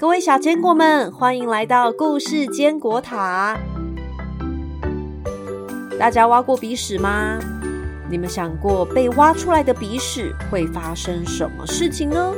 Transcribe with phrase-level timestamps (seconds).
[0.00, 3.60] 各位小坚果们，欢迎来到故事坚果塔。
[5.98, 7.38] 大家挖过鼻屎吗？
[8.08, 12.34] 你们想过被挖出来的鼻屎会发生什么事情呢？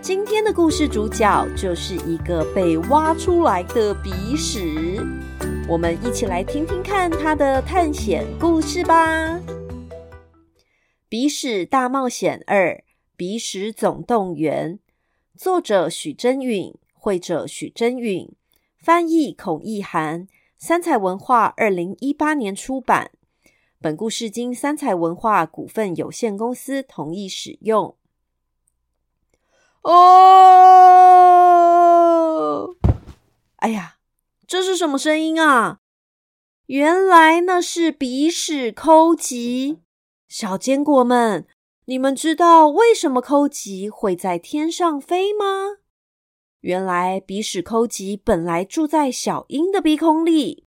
[0.00, 5.04] 今天的故事主角就是一个被挖出来的鼻屎，
[5.68, 9.34] 我们一起来听听看他的探险故事吧。
[11.08, 12.80] 《鼻屎大冒险二：
[13.16, 14.78] 鼻屎总动员》，
[15.36, 18.34] 作者许真允，绘者许真允，
[18.78, 23.10] 翻译孔奕涵，三彩文化二零一八年出版。
[23.78, 27.94] 本故事经三彩文化股份有限公司同意使用。
[29.82, 29.94] 哦，
[33.56, 33.98] 哎呀，
[34.46, 35.80] 这是什么声音啊？
[36.64, 39.82] 原来那是鼻屎抠集。
[40.28, 41.46] 小坚果们，
[41.88, 45.78] 你们知道为什么抠吉会在天上飞吗？
[46.62, 50.64] 原来鼻屎抠吉本来住在小鹰的鼻孔里。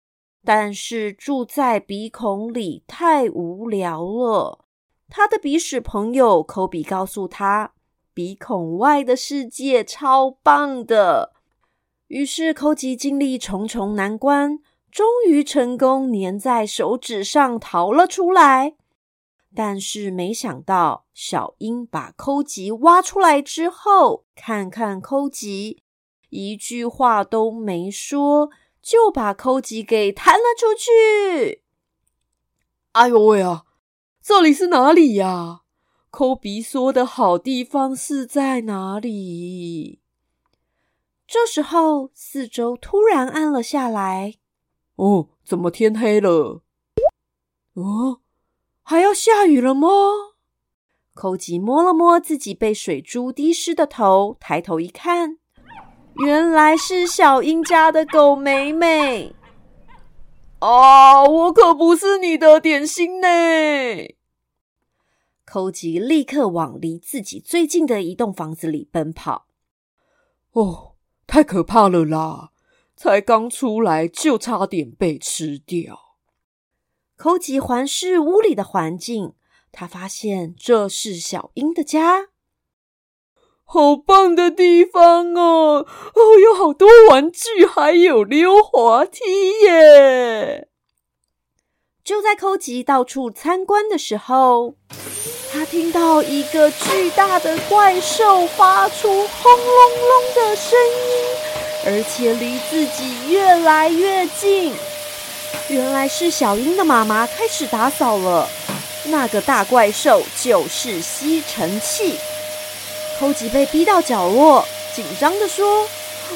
[0.45, 4.65] 但是住在鼻孔里太无聊了。
[5.09, 7.75] 他的鼻屎朋友抠比告诉他，
[8.13, 11.35] 鼻孔外的世界超棒的。
[12.09, 14.59] 于是抠吉经历重重难关，
[14.91, 18.75] 终于成功粘在手指上逃了出来。
[19.55, 25.83] 但是没想到，小英把抠吉挖出来之后，看看抠吉，
[26.31, 28.51] 一句话都没说。
[28.83, 31.63] 就把抠吉给弹了出去。
[32.91, 33.65] 哎呦喂啊！
[34.21, 35.61] 这里是哪里呀？
[36.11, 40.01] 抠鼻说的好地方是在哪里？
[41.29, 44.35] 这时候，四周突然暗了下来。
[44.97, 46.65] 哦，怎么天黑了？
[47.75, 48.21] 哦，
[48.83, 49.89] 还要下雨了吗？
[51.15, 55.39] 寇吉摸了摸自己被水珠滴湿的头，抬头一看。
[56.17, 59.35] 原来是小英家的狗美美
[60.59, 61.25] 啊！
[61.25, 63.29] 我可不是你的点心呢。
[65.45, 69.47] 寇吉立刻往离自己最近的一栋房子里奔跑。
[70.53, 70.95] 哦，
[71.27, 72.53] 太可怕了啦！
[72.95, 76.12] 才刚出来就差点被吃掉。
[77.23, 79.35] 寇吉环视屋里的环境，
[79.71, 82.31] 他发现这是小英的家。
[83.63, 85.87] 好棒的地方哦！
[85.87, 89.21] 哦，有好多玩具，还有溜滑梯
[89.63, 90.67] 耶！
[92.03, 94.75] 就在抠吉到处参观的时候，
[95.53, 99.69] 他听到一个巨大的怪兽发出轰隆
[100.09, 104.75] 隆的声音，而且离自己越来越近。
[105.69, 108.49] 原来是小英的妈妈开始打扫了。
[109.07, 112.19] 那个大怪兽就是吸尘器。
[113.19, 114.65] 抠吉被逼到角落，
[114.95, 115.87] 紧张的说：“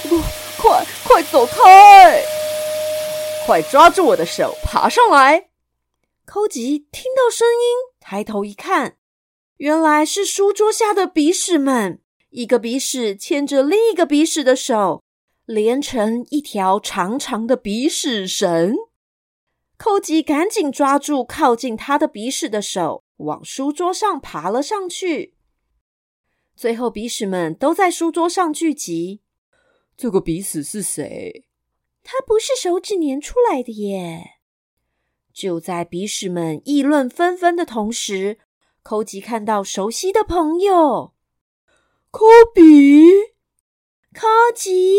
[0.09, 0.21] 不，
[0.57, 2.23] 快快走开！
[3.45, 5.49] 快抓住我的手，爬上来！”
[6.27, 8.97] 抠吉听到声音，抬头一看，
[9.59, 12.01] 原来是书桌下的鼻屎们，
[12.31, 15.03] 一个鼻屎牵着另一个鼻屎的手，
[15.45, 18.75] 连成一条长长的鼻屎绳。
[19.79, 25.35] 抠吉赶紧抓住靠近他的鼻屎的手，往书桌上爬了上去。
[26.57, 29.21] 最后，鼻屎们都在书桌上聚集。
[29.97, 31.47] 这个鼻屎是谁？
[32.03, 34.37] 他不是手指粘出来的耶！
[35.33, 38.39] 就在鼻屎们议论纷纷的同时，
[38.83, 41.13] 寇吉看到熟悉的朋友——
[42.11, 43.07] 科比、
[44.15, 44.99] 科吉。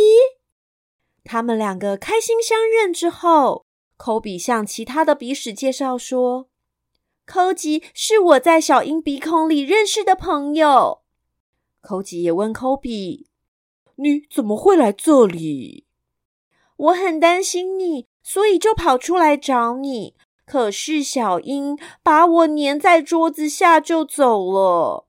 [1.24, 3.67] 他们两个开心相认之后，
[3.98, 6.48] 科比向其他的鼻屎介绍说
[7.26, 11.02] ：“科吉是我在小鹰鼻孔里认识的朋友。”
[11.82, 13.28] 寇吉也问科比
[13.98, 15.86] ：“你怎么会来这里？”
[16.78, 20.16] 我很担心你，所以就跑出来找你。
[20.46, 25.08] 可是小鹰把我粘在桌子下就走了。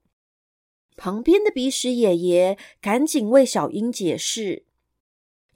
[0.96, 4.64] 旁边的鼻屎爷爷赶紧为小鹰解释：“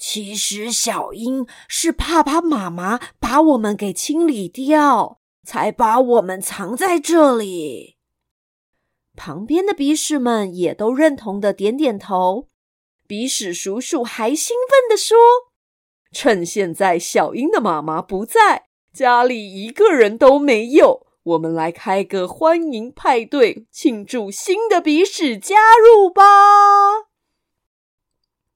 [0.04, 7.98] 其实小鹰是怕把妈妈把我们给清理掉，才把我们藏在这里。”
[9.14, 12.48] 旁边的鼻屎们也都认同的点点头。
[13.06, 15.16] 鼻屎叔叔还兴奋的说
[16.10, 26.24] ：“趁现在小英的妈妈不在，家里一个人都没有，我们来开个欢迎派对，庆祝新的鼻屎加入吧！”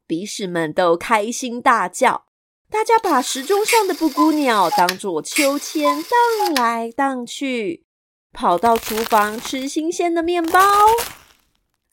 [0.06, 2.26] 鼻屎们都开心大叫，
[2.70, 7.85] 大家把时钟上的布谷鸟当做秋千荡来荡去。
[8.32, 10.61] 跑到厨房吃新鲜的面包。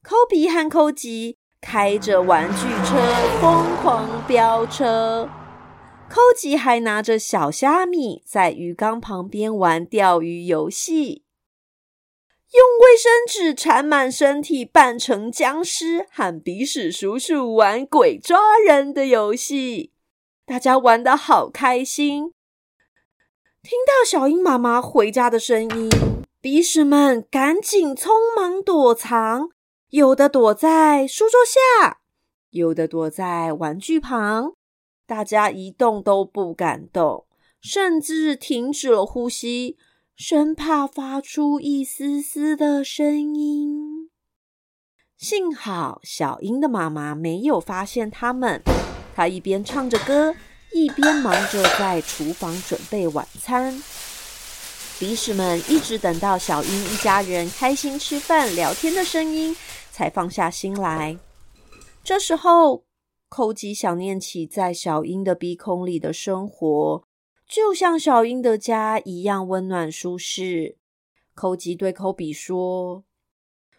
[0.03, 2.99] 抠鼻和抠吉开着玩具车
[3.39, 5.29] 疯狂飙车。
[6.09, 11.22] 寇吉还拿着小虾米在鱼缸旁边玩钓鱼游戏，
[12.53, 19.91] 用卫生纸缠满身体扮成僵尸，和鼻屎叔叔玩鬼抓人的游戏。
[20.45, 22.31] 大家玩的好开心。
[23.63, 25.89] 听到小英妈妈回家的声音，
[26.39, 29.49] 鼻屎们赶紧匆忙躲藏，
[29.89, 32.01] 有的躲在书桌下，
[32.51, 34.53] 有的躲在玩具旁。
[35.07, 37.25] 大家一动都不敢动，
[37.59, 39.75] 甚至停止了呼吸，
[40.15, 44.11] 生怕发出一丝丝的声音。
[45.17, 48.61] 幸好小英的妈妈没有发现他们。
[49.15, 50.35] 她一边唱着歌，
[50.71, 53.81] 一边忙着在厨房准备晚餐。
[54.99, 59.55] 鼻屎们一直等到小英一家人开心吃饭聊天的声音，
[59.91, 61.17] 才放下心来。
[62.03, 62.83] 这时候，
[63.29, 67.03] 寇吉想念起在小英的鼻孔里的生活，
[67.47, 70.77] 就像小鹰的家一样温暖舒适。
[71.33, 73.03] 寇吉对寇比说：“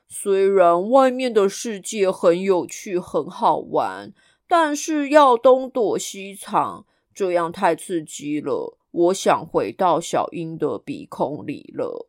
[0.08, 4.12] 虽然外面的世界很有趣，很好玩。”
[4.46, 8.76] 但是要东躲西藏，这样太刺激了。
[8.90, 12.08] 我想回到小鹰的鼻孔里了。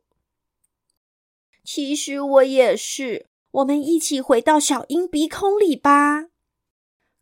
[1.64, 6.26] 其实我也是，我们一起回到小鹰鼻孔里吧。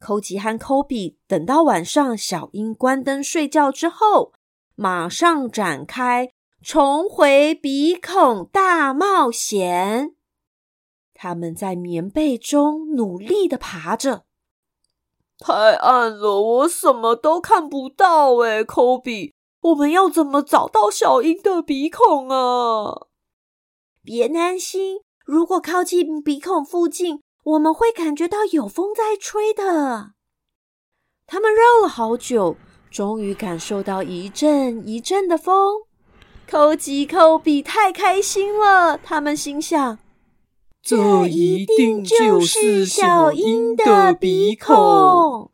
[0.04, 4.34] 寇吉和抠比等到晚上小鹰关灯睡觉之后，
[4.74, 6.28] 马上展开
[6.62, 10.14] 重回鼻孔大冒险。
[11.14, 14.24] 他们在棉被中努力的爬着。
[15.38, 23.06] 太暗了，我什么都看不到哎，科比，我们要怎么找到小鹰的鼻孔啊？
[24.02, 30.12] 别担心，如果靠近鼻孔附近，我们会感觉到有风在吹的。
[31.26, 32.56] 他们绕了好久，
[32.90, 35.82] 终于感受到一阵一阵的风。
[36.46, 39.98] 科吉、扣比太开心了，他们心想。
[40.82, 45.50] 这一定就是小鹰的鼻孔。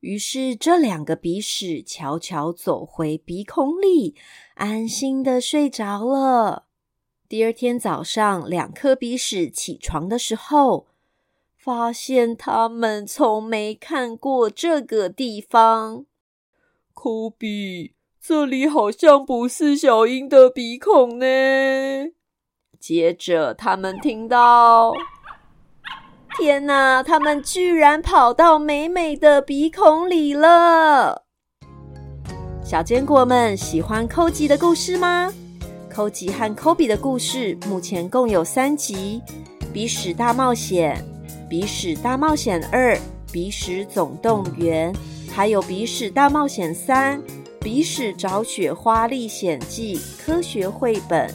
[0.00, 4.14] 于是，这两个鼻屎悄悄走回鼻孔里，
[4.54, 6.66] 安心的睡着了。
[7.28, 10.86] 第二天早上，两颗鼻屎起床的时候，
[11.64, 16.04] 发现他们从没看过这个地方。
[16.92, 21.24] 科比，这里好像不是小鹰的鼻孔呢。
[22.78, 24.92] 接着，他们听到，
[26.36, 27.02] 天哪！
[27.02, 31.24] 他们居然跑到美美的鼻孔里了。
[32.62, 35.32] 小坚果们喜欢寇吉的故事吗？
[35.90, 39.22] 寇吉和科比的故事目前共有三集：
[39.72, 40.94] 《鼻屎大冒险》、
[41.54, 42.96] 《鼻屎大冒险二》、
[43.32, 44.92] 《鼻屎总动员》，
[45.30, 47.16] 还有《鼻屎大冒险三》、
[47.60, 51.32] 《鼻屎找雪花历险记》科学绘本。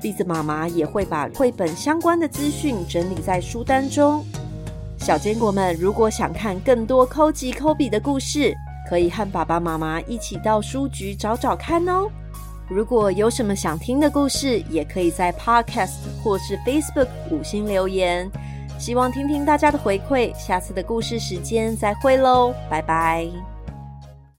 [0.00, 4.24] 栗子妈妈也会把绘本相关的资讯整理在书单中。
[4.98, 8.54] 小坚果们，如果想看更多抠吉抠比的故事，
[8.88, 12.08] 可以和爸爸妈妈一起到书局找找看哦。
[12.66, 18.26] 如果有什么想听的故事，也可以在 Podcast 或是 Facebook 五星留言。
[18.80, 20.34] 希望听听大家的回馈。
[20.34, 23.28] 下次的故事时间再会喽，拜拜。